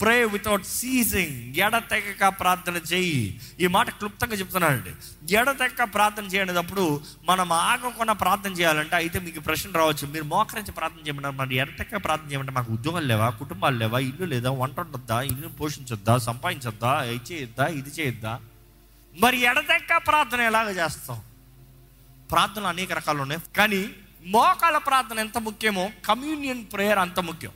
[0.01, 3.41] ప్రే వితౌట్ సీజింగ్ ఎడతెగక ప్రార్థన చేయి.
[3.61, 4.93] ఈ మాట క్లుప్తంగా చెప్తున్నానండి.
[5.35, 10.09] ఎడతెక్క ప్రార్థన చేయనప్పుడు మనం ఆగకుండా ప్రార్థన చేయాలంటే అయితే మీకు ప్రశ్న రావచ్చు.
[10.09, 11.35] మీరు మోకరించి ప్రార్థన చేయమన్నారు.
[11.35, 13.31] మరి ఎడతెక్క ప్రార్థన చేయమంటే మాకు ఉద్యోగాలు లేవా?
[13.31, 13.99] కుటుంబాలు లేవా?
[13.99, 14.51] ఇల్లు లేదా?
[14.51, 16.19] వంట ఉండొద్దా ఇల్లు పోషించొద్దా?
[16.19, 17.03] సంపాదించొద్దా?
[17.03, 17.67] ఇది చేయొద్దా?
[17.67, 18.41] ఇది చేయొద్దా?
[19.21, 21.23] మరి ఎడతెక్క ప్రార్థన ఎలాగ చేస్తాం?
[22.31, 23.43] ప్రార్థనలు అనేక రకాలు ఉన్నాయి.
[23.57, 23.91] కానీ
[24.27, 27.53] మోకాల ప్రార్థన ఎంత ముఖ్యమో కమ్యూనియన్ ప్రేయర్ అంత ముఖ్యం.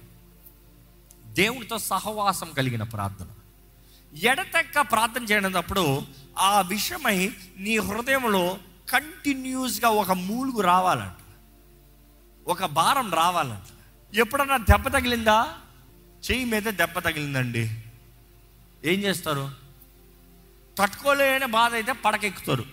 [1.30, 3.26] దేవునితో సహవాసం కలిగిన ప్రార్థన.
[4.22, 6.02] ఎడతెక్క ప్రార్థన చేయనప్పుడు
[6.38, 8.58] ఆ విషయమై నీ హృదయంలో
[8.90, 11.16] కంటిన్యూస్గా ఒక మూలుగు రావాలంట.
[12.48, 13.68] ఒక భారం రావాలంట.
[14.16, 15.58] ఎప్పుడన్నా దెబ్బ తగిలిందా?
[16.30, 17.82] చెయ్యి మీద దెబ్బ తగిలిందండి.
[18.84, 19.50] ఏం చేస్తారు?
[20.78, 22.64] తట్టుకోలేని బాధ అయితే పడకెక్కుతారు.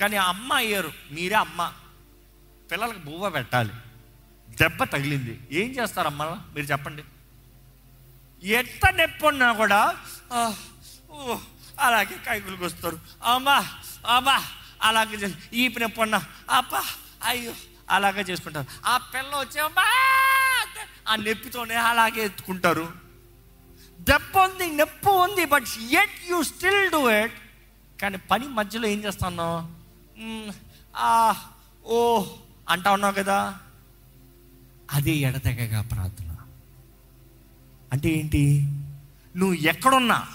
[0.00, 0.92] కానీ అమ్మ అయ్యారు.
[1.12, 1.72] మీరే అమ్మ.
[2.70, 3.72] పిల్లలకు బువ్వ పెట్టాలి.
[4.50, 5.40] దెబ్బ తగిలింది.
[5.52, 6.24] ఏం చేస్తారు అమ్మ?
[6.24, 7.02] మీరు చెప్పండి.
[8.44, 9.80] ఎంత నొప్పి ఉన్నా కూడా
[11.10, 11.36] ఓ,
[11.78, 13.56] అలాగే కైకులకు వస్తారు అమ్మా
[14.06, 14.36] అమ్మా
[14.82, 16.82] అలాగే చేసి ఈపి నొప్పి ఉన్నా అబ్బా
[17.22, 17.54] అయ్యో
[17.90, 18.66] అలాగే చేసుకుంటారు.
[18.84, 19.84] ఆ పిల్ల వచ్చే అమ్మా
[21.08, 22.86] ఆ నొప్పితోనే అలాగే ఎత్తుకుంటారు.
[23.98, 27.36] దెబ్బ ఉంది నొప్పి ఉంది but yet you still do it
[27.98, 29.48] కానీ పని మధ్యలో ఏం చేస్తాను?
[30.96, 31.10] ఆ
[31.84, 31.98] ఓ
[32.68, 33.38] అంటా ఉన్నావు కదా.
[34.92, 36.30] అదే ఎడతెగగా ప్రార్థన.
[37.94, 38.68] అంటే ఏంటి?
[39.36, 40.26] నువ్వు ఎక్కడున్నా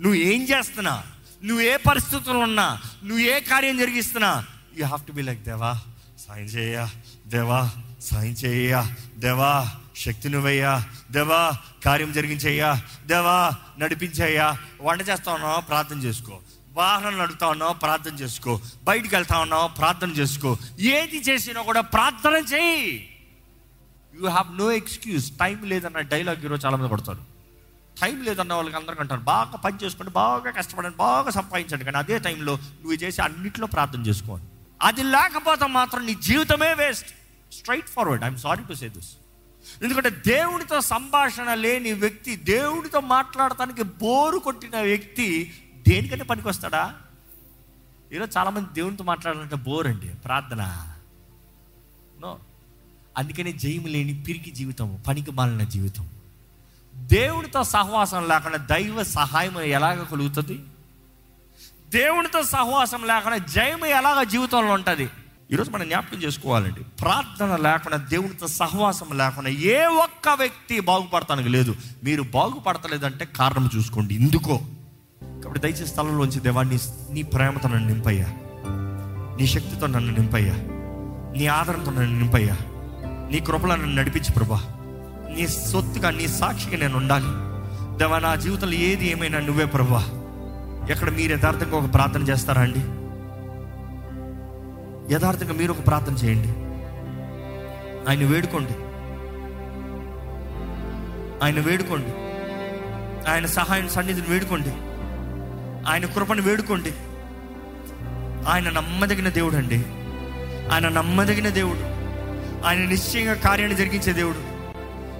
[0.00, 1.02] నువ్వు ఏం చేస్తున్నా
[1.44, 4.44] నువ్వు ఏ పరిస్థితుల్లో ఉన్నా నువ్వు ఏ కార్యం జరిగిస్తున్నా
[4.78, 5.80] you have to be like దేవా
[6.18, 6.88] సాయం చేయ
[7.26, 7.70] దేవా
[8.00, 8.84] సాయం చేయ
[9.16, 10.84] దేవా శక్తి నువ్వయ్యా.
[11.10, 12.82] దేవా కార్యం జరిగించేయ్యా.
[13.06, 14.58] దేవా నడిపించేయ్యా.
[14.80, 15.60] వంట చేస్తా ఉన్నావు?
[15.60, 16.40] ప్రార్థన చేసుకో.
[16.72, 17.72] వాహనం నడుపుతా ఉన్నావు?
[17.72, 18.60] ప్రార్థన చేసుకో.
[18.84, 19.68] బయటికి వెళ్తా ఉన్నావు?
[19.68, 20.56] ప్రార్థన చేసుకో.
[20.80, 23.11] ఏది చేసినా కూడా ప్రార్థన చేయి.
[24.20, 27.22] You have no excuse time లేదన్న డైలాగ్ ఈరోజు చాలామంది కొడతారు.
[28.00, 29.22] టైం లేదన్న వాళ్ళకి అందరికీ అంటారు.
[29.32, 31.86] బాగా పని చేసుకోండి బాగా కష్టపడండి బాగా సంపాదించండి.
[31.88, 34.46] కానీ అదే టైంలో నువ్వు చేసి అన్నిట్లో ప్రార్థన చేసుకోండి
[34.88, 37.10] అది లేకపోతే మాత్రం నీ జీవితమే waste
[37.96, 39.10] straightforward I'm sorry to say this
[39.82, 45.26] ఎందుకంటే దేవుడితో సంభాషణ లేని వ్యక్తి దేవుడితో మాట్లాడటానికి బోరు కొట్టిన వ్యక్తి
[45.88, 46.82] దేనికంటే పనికి వస్తాడా
[48.14, 50.62] ఈరోజు చాలామంది దేవునితో మాట్లాడాలంటే బోర్ అండి ప్రార్థన.
[52.22, 52.32] నో
[53.18, 56.08] అందుకనే జయము లేని పిరికి జీవితం పనికి మాలిన జీవితం.
[56.96, 60.60] దేవుడితో సహవాసం లేకుండా దైవ సహాయం ఎలాగ కలుగుతుంది?
[61.88, 65.08] దేవునితో సహవాసం లేకుండా జయము ఎలాగ జీవితంలో ఉంటుంది?
[65.52, 71.76] ఈరోజు మనం జ్ఞాపకం చేసుకోవాలండి ప్రార్థన లేకుండా దేవునితో సహవాసం లేకుండా ఏ ఒక్క వ్యక్తి బాగుపడతానికి లేదు.
[72.04, 74.60] మీరు బాగుపడతలేదంటే కారణం చూసుకోండి ఎందుకో
[75.22, 76.78] కాబట్టి దయచేసి స్థలంలోంచి దేవాన్ని
[77.10, 78.26] నీ ప్రేమతో నన్ను నింపయ్యా.
[79.40, 80.54] నీ శక్తితో నన్ను నింపయ్యా.
[81.38, 82.56] నీ ఆదరణతో నన్ను నింపయ్యా.
[83.32, 84.60] నీ కృపలో నన్ను నడిపించు ప్రభా.
[85.36, 87.24] నీ సొత్తుగా నీ సాక్షిగా నేను ఉండాలి.
[87.98, 90.04] దేవా నా జీవితంలో ఏది ఏమైనా నువ్వే ప్రభా.
[90.90, 92.80] ఎక్కడ మీరు యథార్థంగా ఒక ప్రార్థన చేస్తారా అండి?
[95.14, 96.48] యథార్థంగా మీరు ఒక ప్రార్థన చేయండి.
[98.10, 98.72] ఆయన వేడుకోండి.
[101.44, 102.10] ఆయన వేడుకోండి.
[103.30, 104.70] ఆయన సహాయం సన్నిధిని వేడుకోండి.
[105.90, 106.92] ఆయన కృపను వేడుకోండి.
[108.48, 109.84] ఆయన నమ్మదగిన దేవుడు అండి
[110.72, 112.01] ఆయన నమ్మదగిన దేవుడు.
[112.64, 114.52] ఆయన నిశ్చయంగా కార్యాన్ని జరిగించే దేవుడు.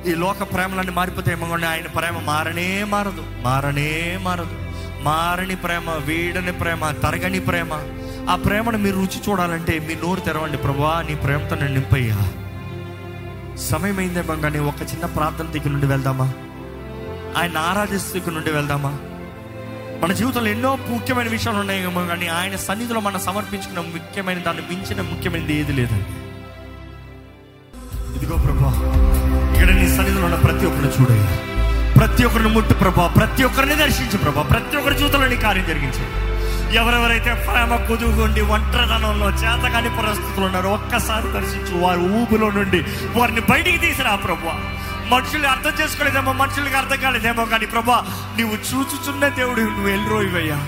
[0.08, 3.24] ఈ లోక ప్రేమలన్నీ మారిపోతే కానీ ఆయన ప్రేమ మారనే మారదు.
[3.42, 4.50] మారనే మారదు.
[5.02, 7.68] మారని ప్రేమ వీడని ప్రేమ తరగని ప్రేమ.
[8.30, 10.56] ఆ ప్రేమను మీరు రుచి చూడాలంటే మీ నోరు తెరవండి.
[10.56, 12.18] ప్రభా నీ ప్రేమతో నేను నింపయ్యా.
[13.56, 16.32] సమయం అయిందేమో కానీ ఒక చిన్న ప్రార్థన దగ్గర నుండి వెళ్దామా?
[17.36, 18.98] ఆయన ఆరాధిస్తూ నుండి వెళ్దామా?
[20.02, 25.54] మన జీవితంలో ఎన్నో ముఖ్యమైన విషయాలు ఉన్నాయేమో కానీ ఆయన సన్నిధిలో మనం సమర్పించుకున్న ముఖ్యమైన దాన్ని మించిన ముఖ్యమైనది
[25.54, 26.21] ఏది లేదండి.
[28.22, 28.70] ఇదిగో ప్రభా
[29.52, 31.30] ఇక్కడ నీ సన్నిధిలో ఉన్న ప్రతి ఒక్కరిని చూడయ్యా
[31.96, 36.04] ప్రతి ఒక్కరిని ముట్టు ప్రభా ప్రతి ఒక్కరిని దర్శించు ప్రభా ప్రతి ఒక్కరి జీవితంలో నీ కార్యం జరిగించు.
[36.76, 41.74] ఎవరెవరైతే ప్రేమ కుదుగుండి ఒంటరితనంలో చేతకాని పరిస్థితులు ఉన్నారో ఒక్కసారి దర్శించు.
[41.78, 42.80] వారి ఊపులో నుండి
[43.16, 44.54] వారిని బయటికి తీసిరా ప్రభా.
[45.10, 47.98] మనుషులు అర్థం చేసుకోలేదేమో మనుషులకి అర్థం కాలేదేమో కానీ ప్రభా
[48.40, 50.58] నువ్వు చూచుచున్న దేవుడు నువ్వు ఎల్రోయివయ్యా.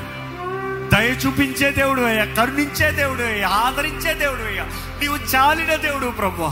[0.93, 4.65] దయ చూపించే దేవుడు అయ్యా కరుణించే దేవుడు అయ్యా ఆదరించే దేవుడు అయ్యా.
[5.01, 6.51] నీవు చాలిన దేవుడు ప్రభా.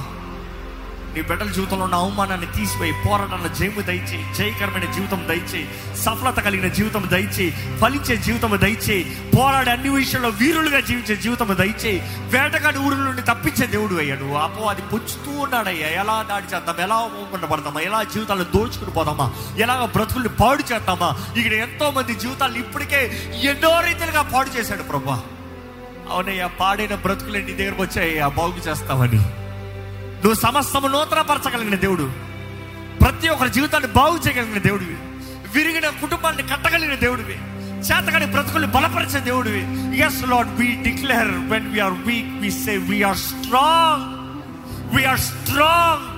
[1.15, 7.09] నీ బిడ్డల జీవితంలో ఉన్న అవమానాన్ని తీసిపోయి పోరాటాల జయము దయచేయి జయకరమైన జీవితం దయచేయి సఫలత కలిగిన జీవితం
[7.11, 9.03] దయచేయి ఫలించే జీవితం దయచేయి
[9.37, 11.99] పోరాడే అన్ని విషయంలో వీరులుగా జీవించే జీవితం దయచేయి
[12.31, 15.89] వేటగాడి ఊరుల నుండి తప్పించే దేవుడు అయ్యాడు అపో అది పుచ్చుతూ ఉన్నాడయ్యా.
[16.01, 16.81] ఎలా దాడి చేద్దాం?
[16.81, 19.33] ఎలా అవమానపడతామా ఎలా జీవితాలను దోచుకుని పోదామా?
[19.59, 21.11] ఎలాగ బ్రతుకుల్ని పాడు చేద్దామా?
[21.37, 23.03] ఇక్కడ ఎంతో మంది జీవితాలు ఇప్పటికే
[23.45, 25.19] ఎన్నో రీతిలుగా పాడు చేశాడు ప్రభా.
[26.11, 29.21] అవునయ్యా పాడైన బ్రతుకులు నీ దగ్గరకు వచ్చాయ్యా బాగు చేస్తామని
[30.25, 32.13] నువ్వు సమస్తము నూతనపరచగలిగిన దేవుడు.
[33.05, 34.97] ప్రతి ఒక్కరి జీవితాన్ని బాగు చేయగలిగిన దేవుడివి.
[35.55, 37.35] విరిగిన కుటుంబాన్ని కట్టగలిగిన దేవుడివి.
[37.79, 39.99] చేతగాని బ్రతుకుల్ని బలపరిచే దేవుడివి.
[39.99, 44.23] Yes Lord we declare when we're weak we say we're strong
[44.97, 46.13] we're strong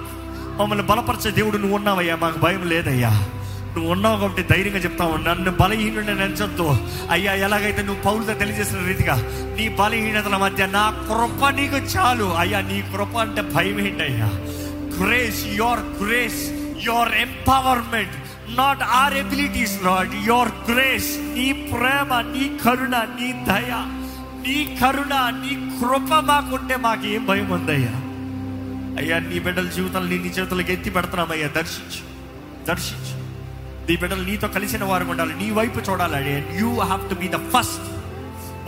[0.61, 2.17] మమ్మల్ని బలపరిచే దేవుడు నువ్వు ఉన్నావయ్యా.
[2.17, 3.29] మాకు భయం లేదయ్యా.
[3.77, 6.77] నువ్వు ఉన్నావు కాబట్టి ధైర్యంగా చెప్తావు నన్ను బలహీనుడిని నెంచొద్దు.
[7.11, 9.15] అయ్యా ఎలాగైతే నువ్వు పౌరుతో తెలియజేసిన రీతిగా
[9.59, 12.25] నీ బలహీనతల మధ్య నా కృప నీకు చాలు.
[12.25, 14.27] అయ్యా నీ కృప అంటే భయం ఏంటయ్యా?
[15.03, 16.51] Grace your grace
[16.87, 18.11] your empowerment
[18.57, 23.73] not our abilities not your grace నీ ప్రేమ నీ కరుణ నీ దయ
[24.47, 28.01] నీ కరుణ నీ కృప మాకుంటే మాకు ఏం భయం ఉందయ్యా?
[29.03, 31.49] అయ్యా నీ బిడ్డల జీవితాలు నీ నీ చేతులకు ఎత్తి పెడుతున్నామయ్యా.
[31.49, 32.03] దర్శించు.
[32.67, 33.24] దర్శించు.
[33.91, 35.37] నీ బిడ్డలు నీతో కలిసిన వారు ఉండాలి.
[35.37, 37.83] నీ వైపు చూడాలి you have to be the first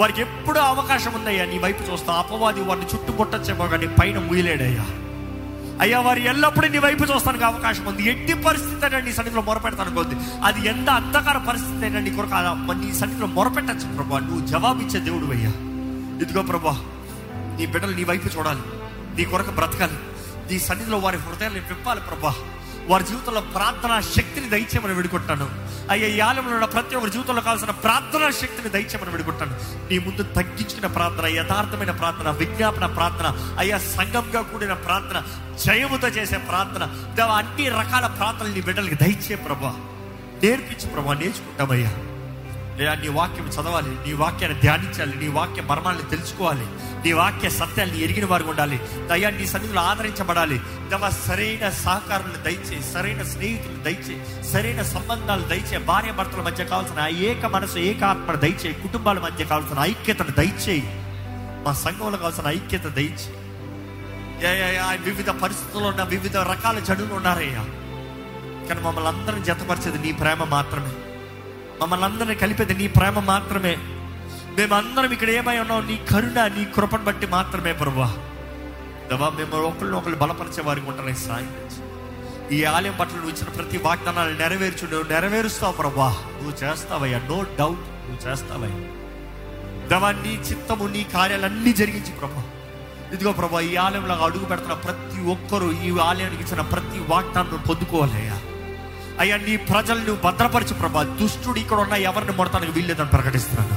[0.01, 2.13] వారికి ఎప్పుడు అవకాశం ఉందయ్యా నీ వైపు చూస్తా.
[2.13, 4.87] అపవాది వారిని చుట్టుముట్టచ్చేమో కానీ పైన ముయలేడయ్యా.
[5.81, 8.05] అయ్యా వారు ఎల్లప్పుడూ నీ వైపు చూస్తానికి అవకాశం ఉంది.
[8.05, 10.01] ఎట్టి పరిస్థితి అయినా నీ సన్నిధిలో మొరపెడతాను
[10.45, 14.19] అది ఎంత అంధకార పరిస్థితి అయినా నీ కొరకు నీ సన్నిధిలో మొరపెట్టచ్చు ప్రభా.
[14.19, 15.51] నువ్వు జవాబిచ్చే దేవుడు అయ్యా.
[16.23, 16.85] ఇదిగో ప్రభా
[17.59, 18.61] నీ బిడ్డలు నీ వైపు చూడాలి.
[19.17, 19.93] నీ కొరకు బ్రతకాలి.
[20.53, 22.35] నీ సన్నిధిలో వారి హృదయాన్ని విప్పాలి ప్రభా.
[22.89, 25.47] వారి జీవితంలో ప్రార్థనా శక్తిని దయచేయమని విడుకుంటాను
[25.91, 29.55] అయ్యా ఈ ఆలయంలో ఉన్న ప్రతి ఒక్కరి జీవితంలో కావాల్సిన ప్రార్థనా శక్తిని దయచేయమని విడుకుంటాను
[29.91, 35.21] నీ ముందు తగ్గించుకున్న ప్రార్థన యథార్థమైన ప్రార్థన విజ్ఞాపన ప్రార్థన అయ్యా సంఘంగా కూడిన ప్రార్థన
[35.65, 36.85] జయముతో చేసే ప్రార్థన
[37.33, 39.73] అన్ని రకాల ప్రార్థనలు నీ బిడ్డలకి దయచే ప్రభా.
[40.43, 41.91] నేర్పించు ప్రభా నేర్చుకుంటామయ్యా.
[42.77, 43.91] లేదా నీ వాక్యం చదవాలి.
[43.91, 45.17] నీ వాక్యాన్ని ధ్యానించాలి.
[45.17, 46.67] నీ వాక్య మర్మాలను తెలుసుకోవాలి.
[47.05, 48.81] నీ వాక్య సత్యాన్ని ఎరిగిన వారు ఉండాలి.
[49.07, 50.61] దయా నీ సన్నిధిలో ఆదరించబడాలి.
[50.89, 57.47] దవ సరైన సహకారాలను దయచే సరైన స్నేహితులు దయచే సరైన సంబంధాలు దయచే భార్య భర్తల మధ్య కావాల్సిన ఏక
[57.47, 60.83] మనసు ఏక ఆత్మ దయచే కుటుంబాల మధ్య కావాల్సిన ఐక్యతను దయచేయి.
[61.67, 63.37] మా సంఘంలో కావాల్సిన ఐక్యత దయచేయి.
[64.99, 67.65] వివిధ పరిస్థితుల్లో ఉన్న వివిధ రకాల జడులు ఉన్నారయ్యా.
[68.69, 70.93] కానీ మమ్మల్ని అందరం జతపరిచేది నీ ప్రేమ మాత్రమే.
[71.81, 73.75] మమ్మల్ని అందరినీ కలిపేది నీ ప్రేమ మాత్రమే.
[74.57, 78.09] మేమందరం ఇక్కడ ఏమై ఉన్నాం నీ కరుణ నీ కృపను బట్టి మాత్రమే ప్రభా
[79.11, 81.53] దేవా మేము ఒకరిని ఒకరు బలపరిచే వారికి ఉంటారని సాయం
[82.51, 87.85] ఈ ఆలయం పట్ల నువ్వు ఇచ్చిన ప్రతి వాగ్దానాలు నెరవేర్చు నువ్వు నెరవేరుస్తావు ప్రభా నువ్వు చేస్తావయ్యా నో డౌట్
[88.05, 88.79] నువ్వు చేస్తావయ్యా.
[89.89, 92.43] దేవా నీ చిత్తము నీ కార్యాలన్నీ జరిగించి ప్రభా.
[93.13, 98.37] ఇదిగో ప్రభా ఈ ఆలయంలో అడుగు పెడుతున్న ప్రతి ఒక్కరూ ఈ ఆలయానికి ఇచ్చిన ప్రతి వాగ్దానం పొందుకోవాలయ్యా.
[99.23, 101.03] అయ్యా నీ ప్రజల్ని నువ్వు భద్రపరచు ప్రభా.
[101.19, 103.77] దుష్టుడు ఇక్కడ ఉన్న ఎవరిని మొడతానికి వీల్లేదని ప్రకటిస్తున్నాను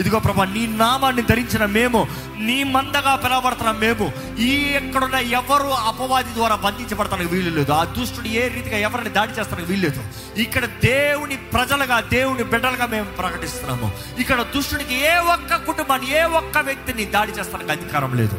[0.00, 2.00] ఇదిగో ప్రభా నీ నామాన్ని ధరించిన మేము
[2.46, 4.06] నీ మందగా పిలవబడుతున్న మేము
[4.48, 9.68] ఈ ఎక్కడున్న ఎవరు అపవాది ద్వారా బంధించబడతానికి వీలు లేదు ఆ దుష్టుడు ఏ రీతిగా ఎవరిని దాడి చేస్తానికి
[9.70, 10.02] వీలు లేదు
[10.44, 13.88] ఇక్కడ దేవుని ప్రజలుగా దేవుని బిడ్డలుగా మేము ప్రకటిస్తున్నాము.
[14.24, 18.38] ఇక్కడ దుష్టుడికి ఏ ఒక్క కుటుంబాన్ని ఏ ఒక్క వ్యక్తిని దాడి చేస్తానికి అధికారం లేదు.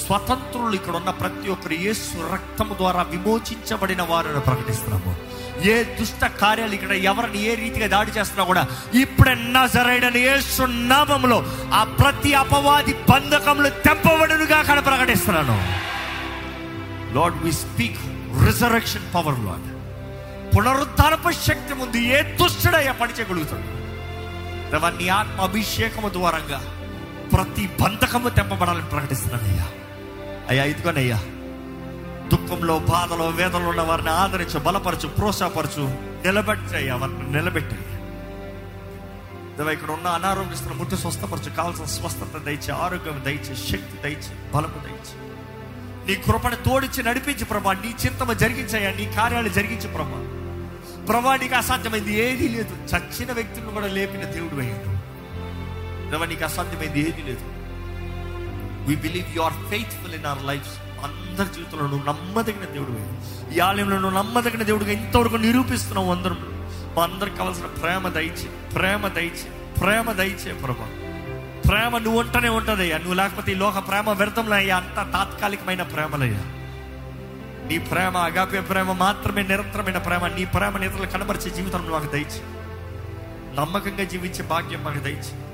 [0.00, 5.12] స్వతంత్రులు ఇక్కడ ఉన్న ప్రతి ఒక్కరు యేసు రక్తము ద్వారా విమోచించబడిన వారిని ప్రకటిస్తున్నాము.
[5.64, 11.84] ఏ దుష్ట కార్యాలు ఇక్కడ ఎవరిని ఏ రీతిగా దాడి చేస్తున్నా కూడా ఇప్పుడే నజరైడని ఏ సున్నామంలో ఆ
[11.84, 15.86] ప్రతి అపవాది బంధకములు తెంపబడునుగా అక్కడ ప్రకటిస్తున్నాను.
[17.14, 17.98] Lord we speak
[18.46, 19.76] resurrection power Lord
[20.56, 23.86] పునరుద్ధారపు శక్తి ముందు ఏ దుష్టుడయ్యా పనిచేయగలుగుతాడు
[24.70, 26.60] దేవా, నీ ఆత్మ అభిషేకము ద్వారంగా
[27.32, 29.66] ప్రతి బంధకము తెంపబడాలని ప్రకటిస్తున్నానయ్యా.
[30.48, 31.18] అయ్యా ఇదిగోనయ్యా.
[32.32, 35.82] దుఃఖంలో బాధలో వేదనలో ఉన్న వారిని ఆదరించు బలపరచు ప్రోత్సాహపరచు
[36.24, 37.82] నిలబెట్టాయి వారిని నిలబెట్టాయి.
[39.56, 45.26] దేవా ఇక్కడ ఉన్న అనారోగ్యస్తున్న ముట్టు స్వస్థపరచు కావాల్సిన స్వస్థత దయచే ఆరోగ్యం దయచే శక్తి దయచే బలము దయచి.
[46.06, 50.32] నీ కృపను తోడిచ్చి నడిపించి ప్రభా నీ చింతమ జరిగించాయా నీ కార్యాలు జరిగించి ప్రభా.
[51.06, 52.74] ప్రభా నీకు అసాధ్యమైంది ఏదీ లేదు.
[52.74, 54.96] చచ్చిన వ్యక్తులను కూడా లేపిన దేవుడు అయ్యాడు.
[56.10, 57.40] దేవా నీకు అసాధ్యమైంది ఏదీ లేదు.
[58.88, 63.16] We believe you are faithful in our life అందరి జీవితంలో నువ్వు నమ్మదగిన దేవుడు
[63.54, 66.36] ఈ ఆలయంలో నువ్వు నమ్మదగిన దేవుడుగా ఇంతవరకు నిరూపిస్తున్నావు అందరం
[66.96, 70.88] మా అందరికి కావాల్సిన ప్రేమ దయచే ప్రేమ దయచే ప్రేమ దయచే ప్రభా.
[71.68, 72.98] ప్రేమ నువ్వు ఉంటనే ఉంటదయ్యా.
[72.98, 74.76] నువ్వు లేకపోతే ఈ లోక ప్రేమ వ్యర్థంలో అయ్యా.
[74.76, 76.40] అంత తాత్కాలికమైన ప్రేమలయ్యా.
[77.68, 80.26] నీ ప్రేమ అగాపే ప్రేమ మాత్రమే నిరంతరమైన ప్రేమ.
[80.26, 82.40] నీ ప్రేమ నేతలు కనబరిచే జీవితం మాకు దయచి.
[83.56, 85.46] నమ్మకంగా జీవించే భాగ్యం మాకు దయచి.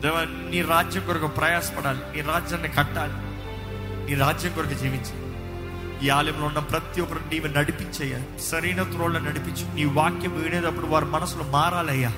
[0.00, 2.00] దేవా నీ రాజ్యం కొరకు ప్రయాసపడాలి.
[2.16, 3.31] నీ రాజ్యాన్ని కట్టాలి.
[4.12, 5.32] నీ రాజ్యం కొరకు జీవించి.
[6.06, 8.38] ఈ ఆలయంలో ఉన్న ప్రతి ఒక్కరు నీవు నడిపించయ్యా.
[8.38, 9.74] సరైన త్రోళ్ళ నడిపించు.
[9.74, 12.12] నీ వాక్యం వినేటప్పుడు వారి మనసులు మారాలయ్యా.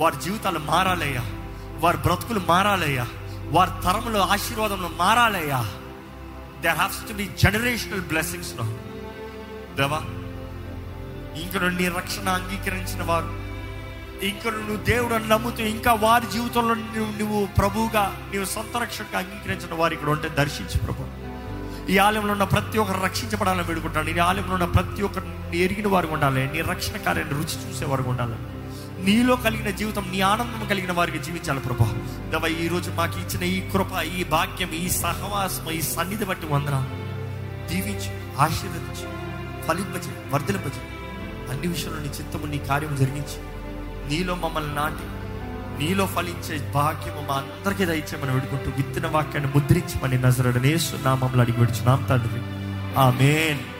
[0.00, 1.20] వారి జీవితాలు మారాలయ్యా.
[1.78, 3.06] వారి బ్రతుకులు మారాలయ్యా.
[3.50, 5.70] వారి తరములు ఆశీర్వాదంలో మారాలయ్యా.
[6.60, 8.54] They haves to be generational blessings
[9.76, 9.98] దేవా
[11.42, 13.47] ఇంక నీ రక్షణ అంగీకరించిన వారు
[14.22, 19.92] ఇంకా నువ్వు దేవుడు అని నమ్ముతూ ఇంకా వారి జీవితంలో నువ్వు నువ్వు ప్రభువుగా నువ్వు సంతరక్షణగా అంగీకరించిన వారు
[19.92, 21.28] ఇక్కడ ఉంటే దర్శించు ప్రభు.
[21.90, 24.10] ఈ ఆలయంలో ఉన్న ప్రతి ఒక్కరు రక్షించబడాలని వేడుకుంటాను.
[24.10, 26.52] ఈ ఆలయంలో ఉన్న ప్రతి ఒక్కరు ఎరిగిన వారు ఉండాలి.
[26.52, 28.34] నీ రక్షణ కార్యాన్ని రుచి చూసేవారు ఉండాలి.
[29.04, 31.92] నీలో కలిగిన జీవితం నీ ఆనందం కలిగిన వారికి జీవించాలి ప్రభా.
[32.30, 36.88] దవ ఈ రోజు మాకు ఇచ్చిన ఈ కృప ఈ భాగ్యం ఈ సహవాసం ఈ సన్నిధి బట్టి వందన
[37.70, 39.08] దీవించు ఆశీర్వదించు
[39.62, 40.82] ఫలింపజే వర్ధలింపజే
[41.50, 43.47] అన్ని విషయంలో నీ చిత్తము నీ కార్యం జరిగించి.
[44.08, 45.18] నీలో మమ్మల్ని నాటి
[45.84, 52.40] నీలో ఫలించే భాగ్యము మా అందరికీ దయచేయమని వేడుకుంటూ విత్తిన వాక్యాన్ని ముద్రించమని నజరడనేసు నామంలో అడిగి విడుచున్నాం తండ్రి.
[53.00, 53.77] ఆమెన్.